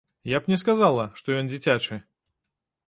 [0.35, 2.03] Я б не сказала, што ён дзіцячы.